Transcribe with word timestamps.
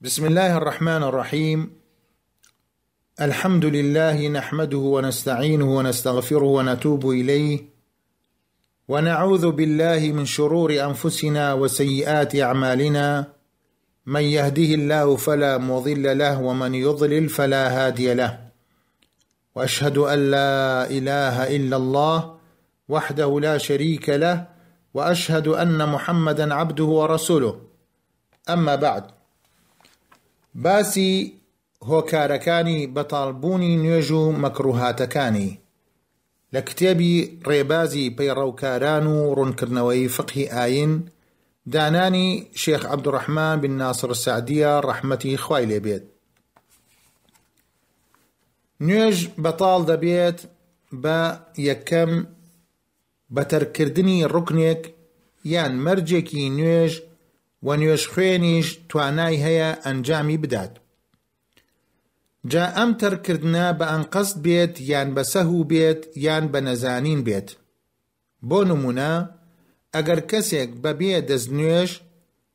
بسم 0.00 0.26
الله 0.26 0.56
الرحمن 0.56 1.02
الرحيم 1.02 1.72
الحمد 3.20 3.64
لله 3.64 4.28
نحمده 4.28 4.78
ونستعينه 4.78 5.76
ونستغفره 5.76 6.44
ونتوب 6.44 7.10
اليه 7.10 7.60
ونعوذ 8.88 9.50
بالله 9.50 10.12
من 10.12 10.24
شرور 10.26 10.84
انفسنا 10.84 11.52
وسيئات 11.52 12.36
اعمالنا 12.36 13.26
من 14.06 14.20
يهده 14.20 14.62
الله 14.74 15.16
فلا 15.16 15.58
مضل 15.58 16.18
له 16.18 16.40
ومن 16.42 16.74
يضلل 16.74 17.28
فلا 17.28 17.86
هادي 17.86 18.14
له 18.14 18.38
واشهد 19.54 19.98
ان 19.98 20.30
لا 20.30 20.90
اله 20.90 21.56
الا 21.56 21.76
الله 21.76 22.36
وحده 22.88 23.40
لا 23.40 23.58
شريك 23.58 24.08
له 24.08 24.46
واشهد 24.94 25.48
ان 25.48 25.88
محمدا 25.88 26.54
عبده 26.54 26.84
ورسوله 26.84 27.60
اما 28.48 28.74
بعد 28.74 29.15
باسی 30.64 31.12
هۆکارەکانی 31.90 32.78
بەتالبوونی 32.96 33.72
نوێژ 33.84 34.08
و 34.20 34.24
مەکروهاتەکانی 34.42 35.50
لە 36.54 36.60
کتێبی 36.68 37.14
ڕێبازی 37.48 38.12
پەیڕەوکاران 38.16 39.04
و 39.14 39.18
ڕوونکردنەوەی 39.36 40.10
فقی 40.16 40.44
ئاین 40.56 40.92
دانانی 41.72 42.28
شێخ 42.62 42.82
عەبدوڕەحمان 42.92 43.56
بن 43.62 43.72
ناسر 43.80 44.10
سعدیە 44.24 44.72
ڕەحمەتی 44.88 45.36
خوای 45.44 45.64
لێبێت 45.70 46.04
نوێژ 48.86 49.16
بەتاڵ 49.44 49.80
دەبێت 49.90 50.38
بە 51.02 51.20
یەکەم 51.68 52.12
بەتەرکردنی 53.34 54.18
ڕوکنێک 54.32 54.82
یان 55.52 55.72
مەرجێکی 55.84 56.44
نوێژ 56.58 56.92
و 57.64 57.68
نوێش 57.80 58.04
خوێنیش 58.12 58.68
توانای 58.88 59.36
هەیە 59.44 59.70
ئەنجامی 59.84 60.38
بدات. 60.42 60.72
جا 62.50 62.64
ئەم 62.76 62.90
تەرکردە 63.02 63.66
بە 63.78 63.86
ئەنقەست 63.92 64.36
بێت 64.44 64.74
یان 64.90 65.08
بە 65.16 65.22
سەهوو 65.32 65.68
بێت 65.70 66.00
یان 66.26 66.44
بە 66.52 66.60
نەزانین 66.66 67.20
بێت. 67.26 67.48
بۆ 68.48 68.60
نمونە، 68.70 69.12
ئەگەر 69.94 70.20
کەسێک 70.30 70.70
بەبێ 70.82 71.14
دەستنوێش 71.28 71.90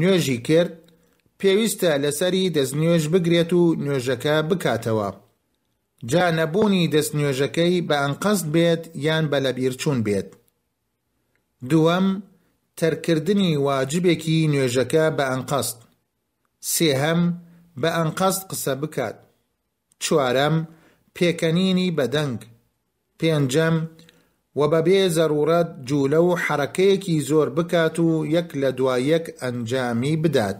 نوێژی 0.00 0.38
کرد، 0.46 0.74
پێویستە 1.40 1.90
لەسەری 2.04 2.52
دەستنوێژ 2.56 3.04
بگرێت 3.12 3.50
و 3.60 3.62
نوێژەکە 3.84 4.36
بکاتەوە. 4.48 5.08
جا 6.10 6.26
نەبوونی 6.38 6.90
دەستنوێژەکەی 6.94 7.84
بە 7.88 7.96
ئەنقەست 8.02 8.46
بێت 8.54 8.82
یان 9.06 9.24
بە 9.32 9.38
لەبیرچوون 9.44 9.98
بێت. 10.06 10.28
دووەم 11.70 12.06
تەرکردنی 12.80 13.52
واجبێکی 13.66 14.38
نوێژەکە 14.52 15.04
بە 15.16 15.24
ئەنقەست 15.30 15.78
سێهەم 16.72 17.22
بە 17.80 17.88
ئەنقەست 17.96 18.42
قسە 18.50 18.74
بکات 18.82 19.16
چوارەم 20.02 20.56
پێکەنینی 21.16 21.94
بەدەنگ 21.98 22.38
پێنجەم 23.18 23.76
و 24.58 24.60
بەبێ 24.72 25.00
زەرورەت 25.16 25.68
جوولە 25.88 26.20
و 26.24 26.28
حرەکەیەکی 26.44 27.16
زۆر 27.28 27.48
بکات 27.56 27.94
و 28.06 28.10
یەک 28.36 28.48
لە 28.60 28.70
دوایەک 28.78 29.26
ئەنجامی 29.40 30.16
بدات 30.24 30.58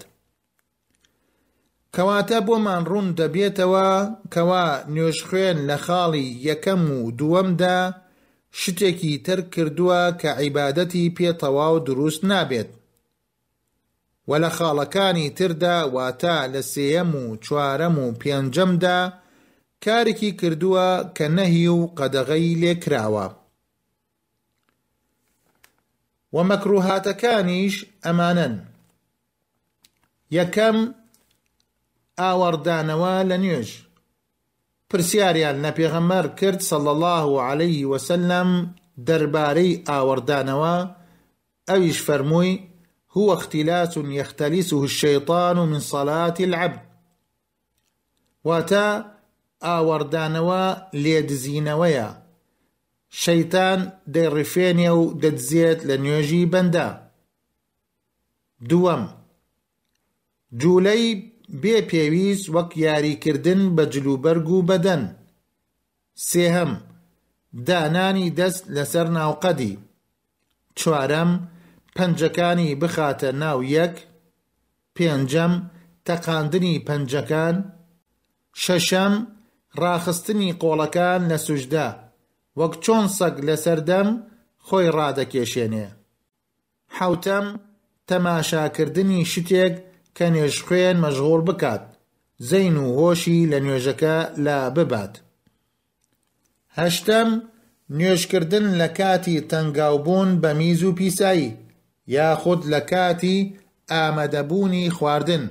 کەواتە 1.94 2.38
بۆمان 2.46 2.82
ڕوون 2.90 3.08
دەبێتەوە 3.18 3.88
کەوا 4.34 4.66
نوێژخوێن 4.94 5.58
لە 5.68 5.76
خاڵی 5.84 6.28
یەکەم 6.48 6.82
و 6.98 6.98
دووەمدا 7.18 7.78
شتێکی 8.60 9.12
تر 9.26 9.40
کردووە 9.54 10.02
کە 10.20 10.30
عیبادەتی 10.40 11.12
پێتەواو 11.16 11.74
دروست 11.88 12.22
نابێت 12.30 12.70
و 14.28 14.32
لە 14.42 14.50
خاڵەکانی 14.56 15.28
تردا 15.38 15.78
واتە 15.94 16.36
لە 16.52 16.62
سێەم 16.72 17.10
و 17.20 17.24
چوارەم 17.44 17.96
و 18.04 18.06
پێنجەمدا 18.20 18.98
کارێکی 19.84 20.30
کردووە 20.40 20.88
کە 21.16 21.26
نەهی 21.36 21.66
و 21.78 21.80
قەدەغەی 21.98 22.58
لێکراوە 22.62 23.26
و 26.34 26.38
مەکروهاتەکانیش 26.50 27.74
ئەمانن 28.04 28.54
یەکەم 30.38 30.78
ئاوەڕدانەوە 32.18 33.14
لە 33.30 33.36
نوێژ 33.44 33.70
پرسیاریان 34.92 35.56
لە 35.64 35.70
پێغەمەر 35.78 36.26
کرد 36.38 36.60
سەڵ 36.68 36.84
الله 36.94 37.22
و 37.34 37.36
عليهەی 37.50 37.88
وسلم 37.92 38.48
دەربارەی 39.08 39.72
ئاوردانەوە 39.88 40.76
ئەویش 41.68 41.98
فەرمووی 42.06 42.52
هو 43.14 43.24
اختلاس 43.36 43.92
يختلسه 44.20 44.76
الشيطان 44.84 45.56
من 45.70 45.80
صلاة 45.92 46.36
العبد 46.48 46.82
واتا 48.46 48.88
ئاوەدانەوە 49.66 50.64
لێدزینەوەیە 51.02 52.08
شەیتان 53.24 53.80
دەیڕفێنێ 54.14 54.90
و 54.98 55.02
دەدزێت 55.22 55.80
لە 55.88 55.94
نوێژی 56.04 56.50
بەندە 56.52 56.88
دووەم 58.68 59.02
جوولەی 60.60 61.06
بێ 61.60 61.76
پێویست 61.90 62.46
وەک 62.54 62.70
یاریکردن 62.86 63.60
بە 63.76 63.84
جلوبەرگ 63.92 64.48
و 64.56 64.58
بەدەن 64.68 65.02
سێهەم 66.28 66.72
دانانی 67.66 68.28
دەست 68.38 68.62
لەسەر 68.74 69.06
ناوقەدی 69.16 69.74
چوارەم 70.78 71.30
پەنجەکانی 71.96 72.78
بخاتە 72.80 73.30
ناو 73.42 73.58
یەک 73.76 73.94
پێنجەم 74.96 75.54
تەقاندنی 76.06 76.82
پەنجەکان 76.86 77.56
شەشەم 78.62 79.14
ڕاخستنی 79.80 80.56
قۆڵەکان 80.60 81.22
لە 81.30 81.36
سوژدا 81.46 81.88
وەک 82.58 82.72
چۆن 82.84 83.04
سەگ 83.16 83.34
لەسەردەم 83.46 84.08
خۆی 84.66 84.88
ڕادەکێشێنێ 84.96 85.86
حوتەم 86.96 87.46
تەماشاکردنی 88.08 89.20
شتێک 89.32 89.74
كان 90.14 90.32
نوێژخوێن 90.34 90.96
مشغول 91.00 91.40
بكات 91.40 91.84
زينو 92.38 92.94
هوشي 92.94 93.46
لن 93.46 93.66
يجكا 93.66 94.34
لا 94.36 94.68
ببات 94.68 95.18
هشتم 96.72 97.42
نيوشكردن 97.90 98.74
لكاتي 98.74 99.40
تنقاوبون 99.40 100.40
بميزو 100.40 100.94
بە 100.94 100.98
میز 100.98 102.12
لكاتي 102.68 103.56
پیسایی 103.90 104.90
خواردن 104.90 105.50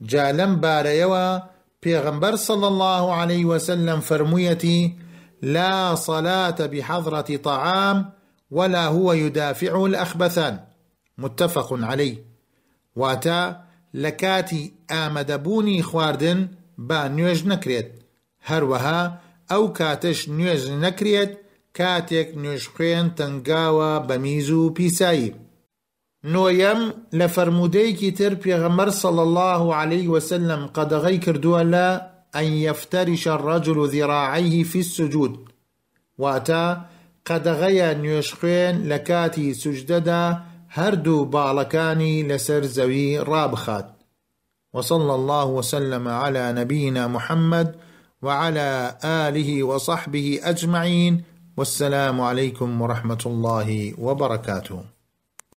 جالم 0.00 0.56
باريوا 0.56 1.38
بارەیەوە 1.82 2.34
صلى 2.34 2.66
الله 2.66 3.14
عليه 3.14 3.44
وسلم 3.44 4.00
فرميتي 4.00 4.96
لا 5.42 5.94
صلاة 5.94 6.66
بحضرة 6.66 7.36
طعام 7.36 8.10
ولا 8.50 8.86
هو 8.86 9.12
يدافع 9.12 9.84
الأخبثان 9.86 10.60
متفق 11.18 11.72
عليه 11.72 12.35
واتە 13.00 13.42
لە 14.02 14.10
کاتی 14.22 14.62
ئامەدەبوونی 14.92 15.78
خواردن 15.88 16.40
با 16.88 17.00
نوێژ 17.16 17.40
نەکرێت 17.52 17.88
هەروەها 18.48 19.02
ئەو 19.50 19.64
کاتەش 19.78 20.18
نوێژ 20.36 20.62
نەکرێت 20.84 21.32
کاتێک 21.78 22.28
نوێژخوێن 22.42 23.06
تنگاوە 23.18 23.92
بە 24.08 24.16
میز 24.24 24.48
و 24.60 24.74
پیسایی 24.76 25.34
نۆیەم 26.32 26.80
لە 27.18 27.26
فرەرمودەیەکی 27.34 28.10
تر 28.18 28.32
پێغەمەەر 28.42 28.90
سەڵ 29.00 29.16
الله 29.26 29.62
عليه 29.80 30.06
وسلم 30.14 30.62
قەدەغی 30.76 31.18
کردووە 31.24 31.62
لە 31.74 31.88
ئەن 32.36 32.52
الرجل 33.34 33.36
ڕەجل 33.48 33.76
و 33.78 33.84
السجود 33.88 34.66
فی 34.70 34.82
سجود 34.82 35.34
واتە 36.22 36.64
قەدەغەیە 37.28 37.88
نوێژخوێن 38.02 38.76
لە 38.90 38.98
کاتی 39.08 39.54
سوجدەدا 39.62 40.24
هردو 40.78 41.18
بالكاني 41.32 42.12
لەسەر 42.28 42.64
زەوی 42.76 43.04
ڕابخات 43.30 43.88
وصلى 44.74 45.12
الله 45.18 45.44
وسلم 45.58 46.04
على 46.22 46.44
نبينا 46.58 47.04
محمد 47.16 47.68
وعلى 48.24 48.68
آله 49.04 49.50
وصحبه 49.70 50.28
أجمعين 50.52 51.14
والسلام 51.56 52.20
عليكم 52.20 52.70
ورحمة 52.82 53.22
الله 53.26 53.94
وبركاته 53.98 54.95